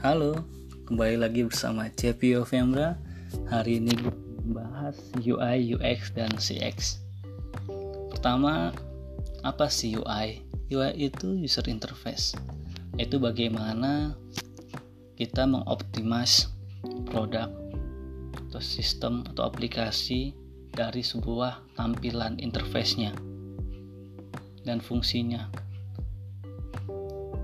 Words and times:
Halo, 0.00 0.32
kembali 0.88 1.20
lagi 1.20 1.44
bersama 1.44 1.84
CPO 1.92 2.48
Femra. 2.48 2.96
Hari 3.52 3.84
ini 3.84 3.92
membahas 4.48 4.96
UI, 5.20 5.76
UX, 5.76 6.16
dan 6.16 6.32
CX. 6.40 7.04
Pertama, 8.08 8.72
apa 9.44 9.68
sih 9.68 10.00
UI? 10.00 10.40
UI 10.72 10.96
itu 10.96 11.36
user 11.36 11.68
interface. 11.68 12.32
Itu 12.96 13.20
bagaimana 13.20 14.16
kita 15.20 15.44
mengoptimize 15.44 16.48
produk 17.12 17.52
atau 18.48 18.62
sistem 18.64 19.20
atau 19.28 19.52
aplikasi 19.52 20.32
dari 20.72 21.04
sebuah 21.04 21.76
tampilan 21.76 22.40
interface-nya 22.40 23.12
dan 24.64 24.80
fungsinya. 24.80 25.52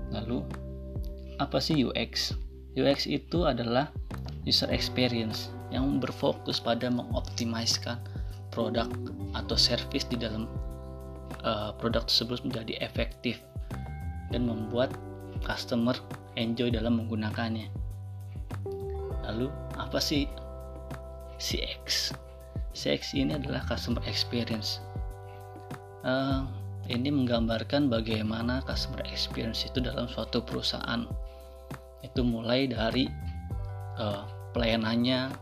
Lalu, 0.09 0.41
apa 1.37 1.61
sih 1.61 1.85
UX? 1.85 2.46
UX 2.77 3.09
itu 3.09 3.49
adalah 3.49 3.89
user 4.45 4.69
experience 4.69 5.49
yang 5.73 5.97
berfokus 5.97 6.61
pada 6.61 6.87
mengoptimiskan 6.87 7.97
produk 8.53 8.87
atau 9.33 9.57
service 9.57 10.05
di 10.07 10.15
dalam 10.15 10.45
uh, 11.41 11.73
produk 11.81 12.05
tersebut 12.05 12.45
menjadi 12.45 12.79
efektif 12.85 13.41
dan 14.29 14.45
membuat 14.45 14.93
customer 15.41 15.97
enjoy 16.37 16.69
dalam 16.69 17.01
menggunakannya. 17.01 17.67
Lalu 19.25 19.51
apa 19.75 19.99
sih 19.99 20.29
CX? 21.41 22.13
CX 22.77 23.17
ini 23.17 23.35
adalah 23.35 23.65
customer 23.65 23.99
experience. 24.05 24.79
Uh, 26.05 26.45
ini 26.87 27.11
menggambarkan 27.11 27.91
bagaimana 27.91 28.63
customer 28.63 29.03
experience 29.11 29.67
itu 29.67 29.83
dalam 29.83 30.07
suatu 30.07 30.39
perusahaan 30.39 31.03
itu 32.05 32.21
mulai 32.21 32.69
dari 32.69 33.09
uh, 33.97 34.25
pelayanannya, 34.53 35.33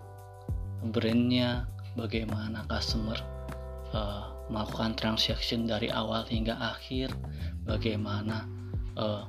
brandnya, 0.92 1.67
bagaimana 1.95 2.67
customer 2.67 3.17
uh, 3.95 4.36
melakukan 4.52 4.94
transaction 4.94 5.66
dari 5.66 5.89
awal 5.89 6.28
hingga 6.28 6.56
akhir, 6.59 7.09
bagaimana 7.66 8.45
uh, 9.00 9.25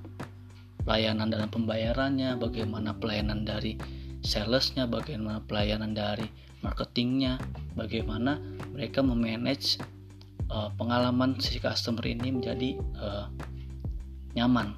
pelayanan 0.85 1.31
dalam 1.33 1.49
pembayarannya, 1.51 2.37
bagaimana 2.39 2.95
pelayanan 2.95 3.43
dari 3.47 3.79
salesnya, 4.23 4.87
bagaimana 4.87 5.43
pelayanan 5.47 5.95
dari 5.95 6.27
marketingnya, 6.61 7.39
bagaimana 7.79 8.39
mereka 8.75 9.01
memanage 9.01 9.79
uh, 10.51 10.71
pengalaman 10.75 11.39
si 11.39 11.63
customer 11.63 12.03
ini 12.07 12.35
menjadi 12.35 12.79
uh, 12.99 13.27
nyaman, 14.35 14.77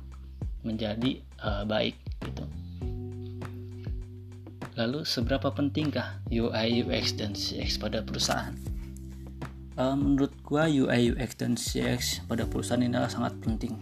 menjadi 0.62 1.24
uh, 1.42 1.64
baik 1.64 1.96
gitu. 2.24 2.44
Lalu 4.78 5.02
seberapa 5.02 5.50
pentingkah 5.50 6.22
UI 6.30 6.86
UX 6.86 7.18
dan 7.18 7.34
CX 7.34 7.82
pada 7.82 8.02
perusahaan? 8.06 8.54
Uh, 9.78 9.94
menurut 9.94 10.34
gua 10.42 10.66
UI 10.66 11.14
UX 11.14 11.38
dan 11.38 11.54
CX 11.54 12.26
pada 12.26 12.46
perusahaan 12.46 12.82
ini 12.82 12.94
adalah 12.94 13.10
sangat 13.10 13.34
penting. 13.42 13.74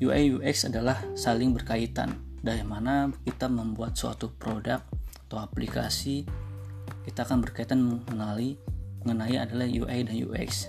UI 0.00 0.36
UX 0.36 0.68
adalah 0.68 1.00
saling 1.16 1.52
berkaitan 1.52 2.16
dari 2.44 2.60
mana 2.60 3.08
kita 3.24 3.48
membuat 3.48 3.96
suatu 3.96 4.28
produk 4.36 4.84
atau 5.28 5.40
aplikasi 5.40 6.28
kita 7.08 7.24
akan 7.24 7.40
berkaitan 7.40 7.80
mengenali 7.80 8.60
mengenai 9.04 9.40
adalah 9.40 9.64
UI 9.64 10.04
dan 10.04 10.16
UX 10.16 10.68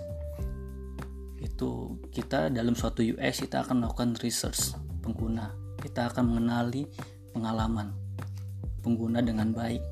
itu 1.44 2.00
kita 2.16 2.48
dalam 2.48 2.76
suatu 2.76 3.04
UX 3.04 3.44
kita 3.44 3.68
akan 3.68 3.84
melakukan 3.84 4.16
research 4.24 4.76
pengguna 5.04 5.65
kita 5.86 6.10
akan 6.10 6.34
mengenali 6.34 6.90
pengalaman 7.30 7.94
pengguna 8.82 9.22
dengan 9.22 9.54
baik. 9.54 9.86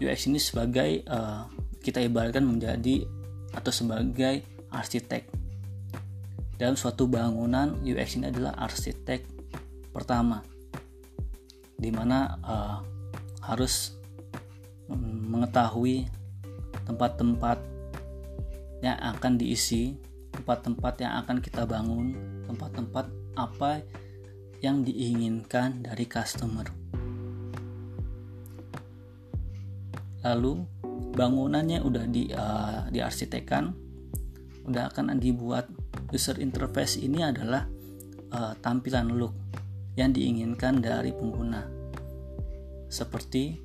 UX 0.00 0.32
ini 0.32 0.40
sebagai 0.40 1.04
uh, 1.04 1.44
kita 1.84 2.00
ibaratkan 2.00 2.48
menjadi 2.48 3.04
atau 3.52 3.68
sebagai 3.68 4.40
arsitek. 4.72 5.28
Dalam 6.56 6.76
suatu 6.80 7.04
bangunan, 7.04 7.76
UX 7.84 8.16
ini 8.16 8.32
adalah 8.32 8.56
arsitek 8.56 9.20
pertama, 9.92 10.40
di 11.76 11.92
mana 11.92 12.40
uh, 12.40 12.76
harus 13.44 13.96
mengetahui 15.30 16.08
tempat-tempat 16.88 17.58
yang 18.80 18.96
akan 18.96 19.36
diisi, 19.36 19.96
tempat-tempat 20.32 20.94
yang 21.04 21.12
akan 21.20 21.36
kita 21.44 21.68
bangun, 21.68 22.16
tempat-tempat 22.48 23.06
apa 23.36 23.82
yang 24.60 24.84
diinginkan 24.84 25.84
dari 25.84 26.04
customer. 26.04 26.68
Lalu 30.20 30.52
bangunannya 31.16 31.80
udah 31.80 32.04
di 32.06 32.28
uh, 32.28 32.86
diarsitekkan, 32.92 33.72
udah 34.68 34.92
akan 34.92 35.16
dibuat 35.16 35.66
user 36.12 36.36
interface 36.38 37.00
ini 37.00 37.24
adalah 37.24 37.64
uh, 38.36 38.52
tampilan 38.60 39.16
look 39.16 39.32
yang 39.96 40.12
diinginkan 40.12 40.84
dari 40.84 41.16
pengguna. 41.16 41.64
Seperti 42.90 43.56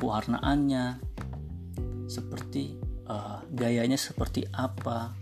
pewarnaannya, 0.00 0.84
seperti 2.08 2.80
uh, 3.06 3.44
gayanya 3.52 4.00
seperti 4.00 4.48
apa, 4.56 5.12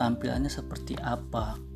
tampilannya 0.00 0.48
seperti 0.48 0.96
apa, 0.96 1.69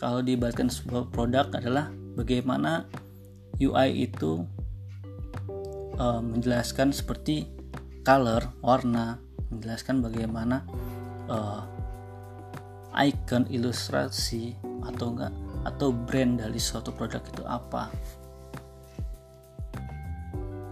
kalau 0.00 0.24
diibaratkan 0.24 0.72
sebuah 0.72 1.12
produk 1.12 1.52
adalah 1.52 1.92
bagaimana 2.16 2.88
UI 3.60 4.08
itu 4.08 4.48
uh, 6.00 6.24
menjelaskan 6.24 6.96
seperti 6.96 7.44
color, 8.00 8.48
warna, 8.64 9.20
menjelaskan 9.52 10.00
bagaimana 10.00 10.64
uh, 11.28 11.60
icon, 12.96 13.44
ilustrasi 13.52 14.56
atau 14.88 15.12
enggak 15.12 15.32
atau 15.68 15.92
brand 15.92 16.40
dari 16.40 16.56
suatu 16.56 16.96
produk 16.96 17.20
itu 17.20 17.44
apa. 17.44 17.92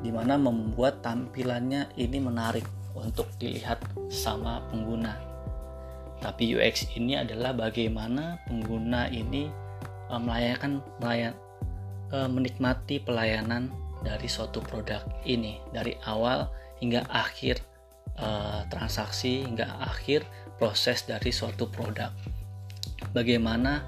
Di 0.01 0.09
mana 0.09 0.41
membuat 0.41 1.05
tampilannya 1.05 1.93
ini 2.01 2.17
menarik 2.17 2.65
untuk 2.97 3.29
dilihat 3.37 3.85
sama 4.09 4.65
pengguna 4.73 5.28
tapi 6.19 6.51
UX 6.55 6.91
ini 6.99 7.15
adalah 7.15 7.55
bagaimana 7.55 8.43
pengguna 8.51 9.07
ini 9.11 9.47
uh, 10.11 10.19
melayakan 10.19 10.83
melayan 10.99 11.35
uh, 12.11 12.27
menikmati 12.27 12.99
pelayanan 12.99 13.71
dari 14.03 14.27
suatu 14.31 14.63
produk 14.63 15.03
ini 15.27 15.59
dari 15.71 15.95
awal 16.07 16.51
hingga 16.79 17.07
akhir 17.11 17.63
uh, 18.19 18.67
transaksi 18.71 19.47
hingga 19.47 19.67
akhir 19.83 20.27
proses 20.59 21.07
dari 21.07 21.31
suatu 21.31 21.71
produk. 21.71 22.11
Bagaimana 23.15 23.83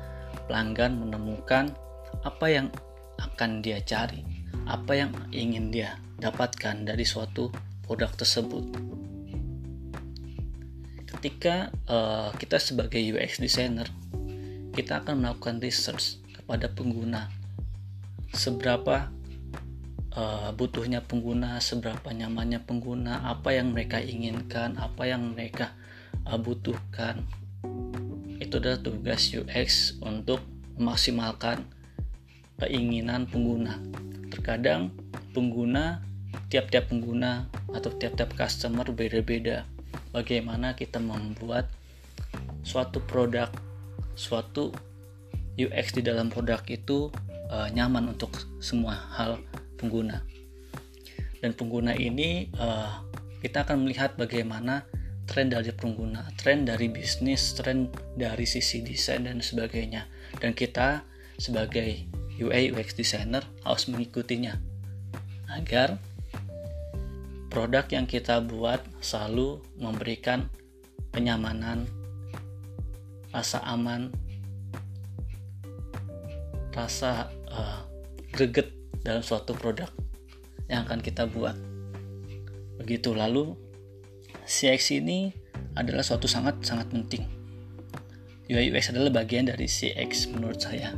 pelanggan 0.47 1.03
menemukan 1.03 1.75
apa 2.23 2.47
yang 2.47 2.71
akan 3.19 3.63
dia 3.63 3.83
cari, 3.83 4.23
apa 4.71 4.95
yang 4.95 5.11
ingin 5.35 5.75
dia 5.75 5.99
dapatkan 6.23 6.87
dari 6.87 7.03
suatu 7.03 7.51
produk 7.87 8.11
tersebut 8.15 9.00
ketika 11.11 11.75
uh, 11.91 12.31
kita 12.39 12.63
sebagai 12.63 13.03
UX 13.03 13.43
designer 13.43 13.91
kita 14.71 15.03
akan 15.03 15.27
melakukan 15.27 15.59
research 15.59 16.23
kepada 16.31 16.71
pengguna. 16.71 17.27
Seberapa 18.31 19.11
uh, 20.15 20.55
butuhnya 20.55 21.03
pengguna 21.03 21.59
seberapa 21.59 22.15
nyamannya 22.15 22.63
pengguna 22.63 23.27
apa 23.27 23.51
yang 23.51 23.75
mereka 23.75 23.99
inginkan 23.99 24.79
apa 24.79 25.11
yang 25.11 25.35
mereka 25.35 25.75
uh, 26.31 26.39
butuhkan. 26.39 27.27
Itu 28.39 28.63
adalah 28.63 28.79
tugas 28.81 29.35
UX 29.35 29.99
untuk 30.01 30.41
memaksimalkan 30.79 31.67
keinginan 32.63 33.27
pengguna. 33.27 33.83
Terkadang 34.31 34.95
pengguna 35.35 36.07
tiap-tiap 36.47 36.87
pengguna 36.89 37.51
atau 37.75 37.91
tiap-tiap 37.91 38.39
customer 38.39 38.87
beda-beda 38.95 39.67
bagaimana 40.11 40.75
kita 40.75 40.99
membuat 41.03 41.71
suatu 42.63 43.03
produk, 43.03 43.51
suatu 44.15 44.71
UX 45.59 45.97
di 45.97 46.03
dalam 46.05 46.31
produk 46.31 46.63
itu 46.71 47.11
uh, 47.51 47.69
nyaman 47.73 48.15
untuk 48.15 48.33
semua 48.63 48.97
hal 49.17 49.41
pengguna. 49.77 50.23
Dan 51.41 51.57
pengguna 51.57 51.97
ini 51.97 52.53
uh, 52.61 53.01
kita 53.41 53.65
akan 53.65 53.89
melihat 53.89 54.15
bagaimana 54.21 54.85
tren 55.25 55.49
dari 55.49 55.73
pengguna, 55.73 56.27
tren 56.37 56.67
dari 56.67 56.91
bisnis, 56.91 57.55
tren 57.57 57.89
dari 58.19 58.45
sisi 58.45 58.85
desain 58.85 59.25
dan 59.25 59.41
sebagainya. 59.41 60.05
Dan 60.37 60.53
kita 60.53 61.07
sebagai 61.41 62.05
UI 62.37 62.73
UX 62.73 62.97
designer 62.97 63.45
harus 63.65 63.89
mengikutinya 63.89 64.61
agar 65.51 65.99
produk 67.51 67.85
yang 67.91 68.07
kita 68.07 68.39
buat 68.39 68.79
selalu 69.03 69.59
memberikan 69.77 70.47
kenyamanan, 71.11 71.85
rasa 73.35 73.59
aman, 73.67 74.15
rasa 76.71 77.27
uh, 77.51 77.83
greget 78.31 78.71
dalam 79.03 79.21
suatu 79.21 79.53
produk 79.59 79.91
yang 80.71 80.87
akan 80.87 81.03
kita 81.03 81.27
buat. 81.27 81.59
Begitu 82.79 83.13
lalu 83.13 83.59
CX 84.47 85.03
ini 85.03 85.35
adalah 85.75 86.07
suatu 86.07 86.31
sangat 86.31 86.63
sangat 86.63 86.89
penting. 86.95 87.27
UI 88.51 88.71
UX 88.75 88.91
adalah 88.91 89.23
bagian 89.23 89.47
dari 89.47 89.67
CX 89.67 90.31
menurut 90.35 90.59
saya. 90.59 90.95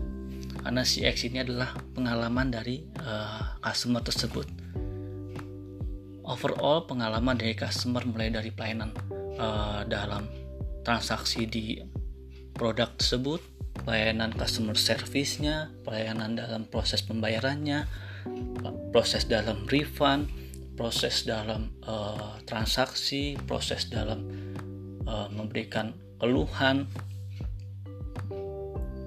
Karena 0.63 0.85
CX 0.87 1.33
ini 1.33 1.43
adalah 1.43 1.75
pengalaman 1.93 2.49
dari 2.49 2.87
uh, 3.03 3.61
customer 3.61 4.01
tersebut. 4.01 4.47
Overall 6.33 6.89
pengalaman 6.89 7.37
dari 7.37 7.53
customer 7.53 8.09
mulai 8.09 8.33
dari 8.33 8.49
pelayanan 8.49 8.97
uh, 9.37 9.85
dalam 9.85 10.25
transaksi 10.81 11.45
di 11.45 11.77
produk 12.57 12.89
tersebut, 12.97 13.45
pelayanan 13.85 14.33
customer 14.33 14.73
service-nya, 14.73 15.69
pelayanan 15.85 16.33
dalam 16.33 16.65
proses 16.73 17.05
pembayarannya, 17.05 17.85
proses 18.97 19.29
dalam 19.29 19.69
refund, 19.69 20.33
proses 20.73 21.29
dalam 21.29 21.69
uh, 21.85 22.41
transaksi, 22.49 23.37
proses 23.45 23.93
dalam 23.93 24.25
uh, 25.05 25.29
memberikan 25.29 25.93
keluhan, 26.17 26.89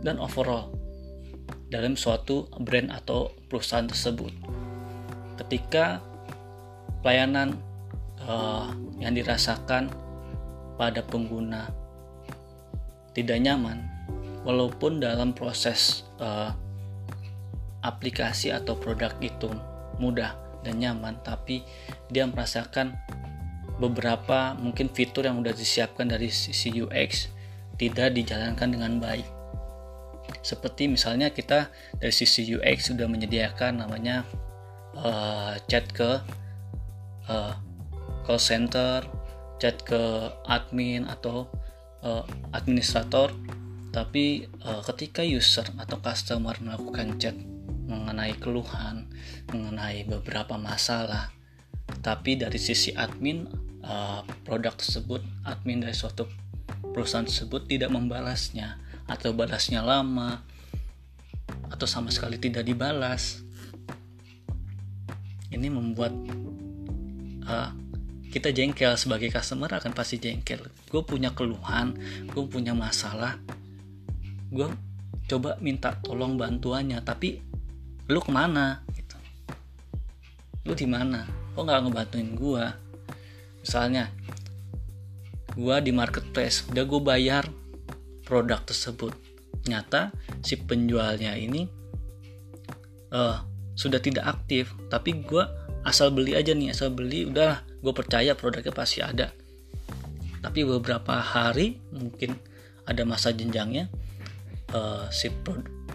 dan 0.05 0.21
overall 0.21 0.69
dalam 1.73 1.97
suatu 1.97 2.45
brand 2.61 2.93
atau 2.93 3.33
perusahaan 3.49 3.89
tersebut. 3.89 4.29
Ketika 5.41 6.05
pelayanan 7.05 7.53
uh, 8.25 8.73
yang 8.97 9.13
dirasakan 9.13 9.93
pada 10.73 11.05
pengguna 11.05 11.69
tidak 13.13 13.37
nyaman, 13.45 13.85
walaupun 14.41 14.97
dalam 14.97 15.37
proses 15.37 16.01
uh, 16.17 16.49
aplikasi 17.85 18.49
atau 18.49 18.73
produk 18.73 19.13
itu 19.21 19.53
mudah 20.01 20.33
dan 20.65 20.81
nyaman, 20.81 21.21
tapi 21.21 21.61
dia 22.09 22.25
merasakan 22.25 22.97
beberapa 23.77 24.57
mungkin 24.57 24.89
fitur 24.89 25.29
yang 25.29 25.45
sudah 25.45 25.53
disiapkan 25.53 26.09
dari 26.09 26.33
sisi 26.33 26.73
UX 26.73 27.29
tidak 27.77 28.17
dijalankan 28.17 28.73
dengan 28.73 28.97
baik. 28.97 29.29
Seperti 30.41 30.89
misalnya 30.89 31.29
kita 31.29 31.69
dari 32.01 32.09
sisi 32.09 32.49
UX 32.49 32.89
sudah 32.89 33.05
menyediakan 33.05 33.85
namanya 33.85 34.25
uh, 34.97 35.53
chat 35.69 35.85
ke 35.93 36.17
uh, 37.29 37.53
call 38.25 38.41
center, 38.41 39.05
chat 39.61 39.81
ke 39.85 40.31
admin 40.49 41.05
atau 41.05 41.49
uh, 42.01 42.23
administrator. 42.53 43.33
Tapi 43.93 44.49
uh, 44.67 44.83
ketika 44.83 45.23
user 45.23 45.65
atau 45.79 45.97
customer 46.03 46.55
melakukan 46.59 47.15
chat 47.15 47.35
mengenai 47.85 48.33
keluhan 48.41 49.05
mengenai 49.53 50.09
beberapa 50.09 50.57
masalah 50.57 51.29
tapi 52.01 52.37
dari 52.37 52.57
sisi 52.57 52.89
admin 52.97 53.45
uh, 53.85 54.25
produk 54.41 54.73
tersebut 54.73 55.21
admin 55.45 55.85
dari 55.85 55.93
suatu 55.93 56.25
perusahaan 56.81 57.25
tersebut 57.25 57.69
tidak 57.69 57.93
membalasnya 57.93 58.81
atau 59.05 59.37
balasnya 59.37 59.85
lama 59.85 60.41
atau 61.69 61.85
sama 61.85 62.09
sekali 62.09 62.41
tidak 62.41 62.65
dibalas 62.65 63.45
ini 65.53 65.69
membuat 65.69 66.11
uh, 67.45 67.69
kita 68.35 68.51
jengkel 68.51 68.99
sebagai 68.99 69.31
customer 69.31 69.71
akan 69.71 69.95
pasti 69.95 70.19
jengkel. 70.19 70.59
Gue 70.91 71.01
punya 71.07 71.31
keluhan 71.31 71.95
gue 72.27 72.43
punya 72.51 72.75
masalah 72.75 73.39
gue 74.51 74.67
coba 75.25 75.57
minta 75.63 75.95
tolong 76.03 76.35
bantuannya 76.35 76.99
tapi 77.01 77.39
lu 78.11 78.19
ke 78.19 78.31
mana? 78.35 78.83
Gitu. 78.91 79.17
Lu 80.67 80.75
di 80.77 80.85
mana? 80.85 81.25
Kok 81.55 81.63
nggak 81.63 81.81
ngebantuin 81.87 82.29
gue 82.35 82.65
misalnya 83.63 84.11
gue 85.55 85.75
di 85.81 85.91
marketplace 85.95 86.67
udah 86.69 86.83
gue 86.83 87.01
bayar 87.01 87.43
produk 88.27 88.59
tersebut. 88.67 89.15
Nyata 89.65 90.13
si 90.45 90.59
penjualnya 90.59 91.33
ini 91.39 91.65
uh, 93.15 93.41
sudah 93.79 94.03
tidak 94.03 94.27
aktif 94.27 94.75
tapi 94.91 95.23
gue 95.23 95.64
asal 95.85 96.09
beli 96.09 96.33
aja 96.33 96.51
nih 96.57 96.73
asal 96.73 96.89
beli 96.91 97.29
udah 97.29 97.61
gue 97.79 97.93
percaya 97.93 98.33
produknya 98.33 98.73
pasti 98.73 98.99
ada. 99.05 99.29
Tapi 100.41 100.65
beberapa 100.65 101.21
hari 101.21 101.77
mungkin 101.93 102.37
ada 102.85 103.05
masa 103.05 103.33
jenjangnya 103.33 103.89
uh, 104.73 105.05
si 105.13 105.29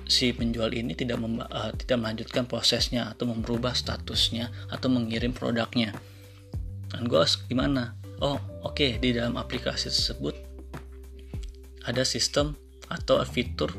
si 0.07 0.35
penjual 0.35 0.71
ini 0.75 0.95
tidak 0.95 1.19
uh, 1.23 1.71
tidak 1.75 1.99
melanjutkan 1.99 2.47
prosesnya 2.47 3.11
atau 3.11 3.31
merubah 3.31 3.75
statusnya 3.75 4.51
atau 4.71 4.87
mengirim 4.91 5.35
produknya. 5.35 5.95
Dan 6.91 7.07
gue 7.07 7.23
gimana? 7.51 7.99
Oh 8.23 8.39
oke 8.63 8.79
okay, 8.79 8.91
di 8.99 9.15
dalam 9.15 9.39
aplikasi 9.39 9.91
tersebut 9.91 10.35
ada 11.87 12.07
sistem 12.07 12.55
atau 12.91 13.23
fitur 13.27 13.75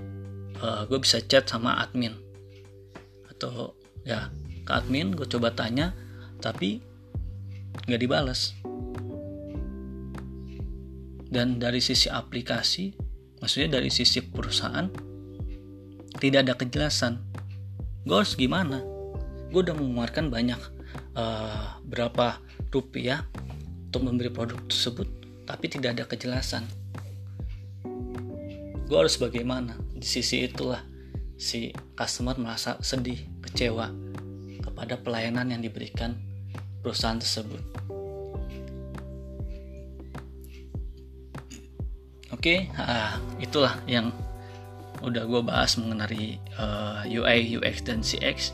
uh, 0.59 0.83
gue 0.87 0.99
bisa 0.99 1.23
chat 1.23 1.47
sama 1.47 1.79
admin. 1.79 2.15
Atau 3.31 3.75
ya 4.03 4.31
ke 4.63 4.71
admin 4.71 5.15
gue 5.15 5.27
coba 5.27 5.51
tanya 5.51 5.91
tapi 6.41 6.81
nggak 7.87 8.01
dibalas 8.01 8.57
dan 11.31 11.61
dari 11.63 11.79
sisi 11.79 12.11
aplikasi 12.11 12.91
maksudnya 13.39 13.79
dari 13.79 13.87
sisi 13.87 14.19
perusahaan 14.19 14.91
tidak 16.19 16.45
ada 16.45 16.53
kejelasan. 16.59 17.23
Gue 18.03 18.19
harus 18.19 18.35
gimana? 18.35 18.83
Gue 19.49 19.63
udah 19.63 19.73
mengeluarkan 19.73 20.27
banyak 20.27 20.59
uh, 21.15 21.79
berapa 21.87 22.37
rupiah 22.69 23.25
untuk 23.87 24.05
membeli 24.05 24.29
produk 24.29 24.59
tersebut 24.67 25.07
tapi 25.47 25.71
tidak 25.71 25.97
ada 25.97 26.03
kejelasan. 26.05 26.67
Gue 28.85 28.97
harus 28.99 29.15
bagaimana? 29.15 29.79
Di 29.95 30.05
sisi 30.05 30.43
itulah 30.43 30.83
si 31.39 31.71
customer 31.95 32.35
merasa 32.37 32.75
sedih 32.83 33.17
kecewa 33.41 33.89
kepada 34.61 34.99
pelayanan 34.99 35.55
yang 35.55 35.63
diberikan 35.63 36.30
perusahaan 36.81 37.17
tersebut. 37.21 37.61
Oke, 42.31 42.65
okay, 42.65 42.73
uh, 42.81 43.21
itulah 43.37 43.77
yang 43.85 44.09
udah 45.05 45.25
gue 45.25 45.41
bahas 45.45 45.77
mengenai 45.77 46.41
uh, 46.57 47.05
UI, 47.05 47.57
UX, 47.57 47.85
dan 47.85 48.01
CX. 48.01 48.53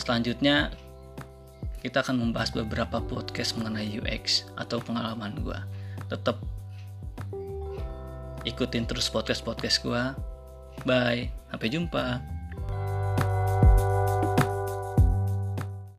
Selanjutnya 0.00 0.72
kita 1.84 2.00
akan 2.00 2.16
membahas 2.16 2.48
beberapa 2.56 3.04
podcast 3.04 3.60
mengenai 3.60 4.00
UX 4.00 4.48
atau 4.56 4.80
pengalaman 4.80 5.36
gue. 5.44 5.58
Tetap 6.08 6.40
ikutin 8.48 8.88
terus 8.88 9.12
podcast-podcast 9.12 9.84
gue. 9.84 10.04
Bye, 10.88 11.28
sampai 11.52 11.68
jumpa. 11.68 12.33